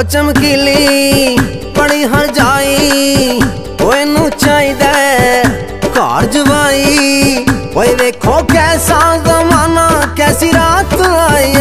ਉਹ 0.00 0.04
ਚਮਕੀਲੀ 0.04 1.36
ਬੜੀ 1.78 2.04
ਹਰ 2.04 2.26
ਜਾਈ, 2.26 3.40
ਓਏ 3.82 4.04
ਨੂੰ 4.04 4.30
ਚਾਹੀਦਾ 4.30 4.92
ਘਰ 5.96 6.26
ਜਵਾਈ। 6.26 7.44
ਓਏ 7.76 7.94
ਵੇਖੋ 7.94 8.38
ਕੈਸਾ 8.52 9.00
ਜ਼ਮਾਨਾ, 9.26 9.88
ਕੈਸੀ 10.16 10.50
ਰਾਤ 10.52 10.94
ਆਈ 11.02 11.54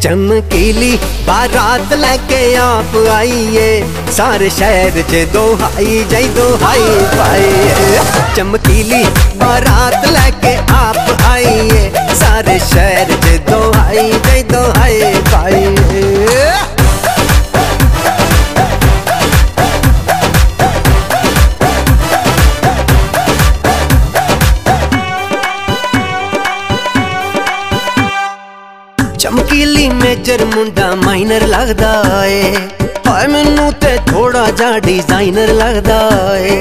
ਚਮਕੀਲੀ 0.00 0.98
ਬਾਰਾਤ 1.26 1.92
ਲੈ 1.94 2.16
ਕੇ 2.28 2.54
ਆਪ 2.56 2.96
ਆਈਏ 3.10 3.84
ਸਾਰੇ 4.16 4.48
ਸ਼ਹਿਰ 4.48 5.02
'ਚ 5.02 5.24
ਦੋਹਾਈ 5.32 6.04
ਜੈ 6.10 6.22
ਦੋਹਾਈ 6.36 6.98
ਪਾਈਏ 7.18 7.98
ਚਮਕੀਲੀ 8.36 9.04
ਬਾਰਾਤ 9.36 10.06
ਲੈ 10.06 10.30
ਕੇ 10.42 10.56
ਆਪ 10.74 11.24
ਆਈਏ 11.28 11.90
ਸਾਰੇ 12.20 12.58
ਸ਼ਹਿਰ 12.72 13.12
'ਚ 13.12 13.38
ਦੋਹਾਈ 13.50 14.10
ਜੈ 14.12 14.18
ਦੋਹਾਈ 14.20 14.31
ਮੇਜਰ 30.21 30.43
ਮੁੰਡਾ 30.45 30.93
ਮਾਈਨਰ 30.95 31.45
ਲੱਗਦਾ 31.47 31.91
ਏ 32.25 32.53
ਹਾਏ 33.07 33.27
ਮੈਨੂੰ 33.27 33.71
ਤੇ 33.81 33.97
ਥੋੜਾ 34.07 34.45
ਜਿਹਾ 34.49 34.79
ਡਿਜ਼ਾਈਨਰ 34.79 35.53
ਲੱਗਦਾ 35.53 35.99
ਏ 36.37 36.59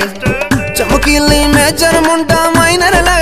ਚਮਕੀਲੀ 0.77 1.45
ਮੇਜਰ 1.47 2.01
ਮੁੰਡਾ 2.01 2.49
ਮਾਈਨਰ 2.57 2.95
ਲੱਗਦਾ 2.95 3.20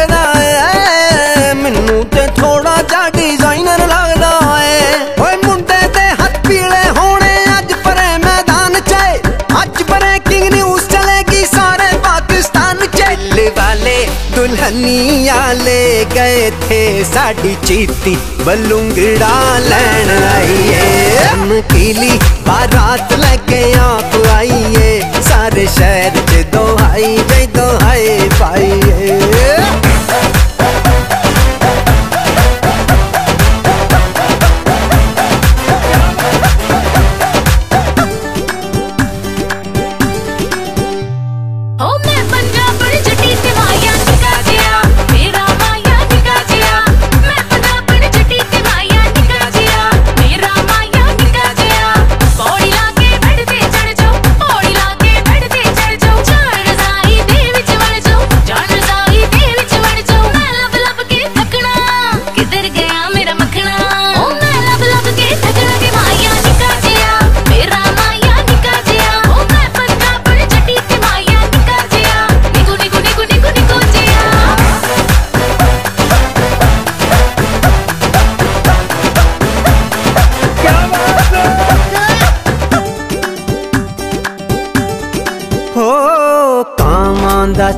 कन्हैया 14.69 15.51
ले 15.51 16.05
गए 16.05 16.49
थे 16.63 16.81
साड़ी 17.03 17.53
चीती, 17.65 18.15
बलूंगड़ा 18.45 19.37
लैन 19.59 20.09
आइए। 20.23 20.83
चमकीली 21.19 22.17
बारात 22.47 23.13
लेके 23.19 23.61
आप 23.79 24.27
आइए, 24.35 24.91
सारे 25.29 25.65
शहर 25.77 26.19
च 26.29 26.45
दोहाइए 26.53 27.38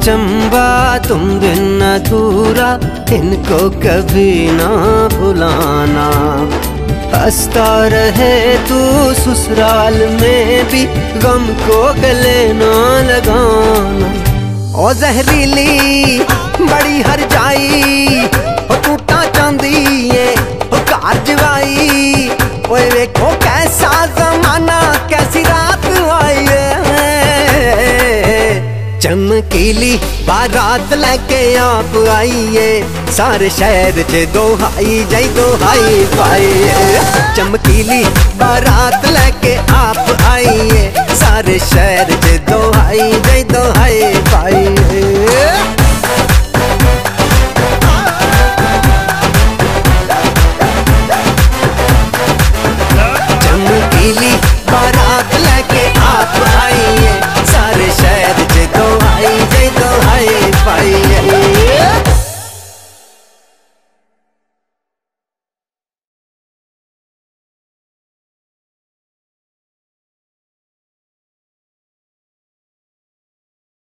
चंबा, 0.02 0.68
तुम 1.08 1.28
बिन 1.40 1.82
अधूरा, 1.84 2.70
इनको 3.16 3.58
कभी 3.82 4.32
ना 4.52 4.70
भुलाना। 5.10 6.06
हंसता 7.14 7.66
रहे 7.88 8.34
तू 8.68 8.80
ससुराल 9.14 9.98
में 10.22 10.66
भी, 10.72 10.84
गम 11.24 11.46
को 11.62 11.82
गले 12.02 12.42
ना 12.54 12.74
लगाना। 13.10 14.10
ओ 14.76 14.92
जहरीली, 15.02 16.20
बड़ी 16.62 17.02
हर 17.02 17.20
जाई 17.34 18.26
ओ 18.26 18.82
टूटा 18.86 19.24
चांदी 19.38 20.10
है 20.10 20.28
ओ 20.32 20.84
कार 20.90 21.24
जवाई, 21.28 22.30
ओए 22.72 22.90
देखो 22.90 23.32
कैसा 23.46 24.06
कीली 29.54 29.94
बारात 30.28 30.94
लेके 31.04 31.42
आप 31.58 31.96
आइए। 32.16 32.68
सारे 33.18 33.50
शहर 33.58 34.02
च 34.12 34.26
दोहाई 34.34 35.04
जाई 35.12 35.28
दोहाई 35.38 36.04
पाइए 36.16 37.02
चमकीली 37.38 38.04
बारात 38.44 39.06
लेके 39.18 39.56
आप 39.84 40.18
आइए। 40.32 40.90
सारे 41.24 41.60
शहर 41.72 42.14
च 42.26 42.40
दोहाई 42.50 43.12
जाई 43.28 43.44
दोहाई 43.54 44.14
पाइए 44.34 45.10
para 54.72 55.01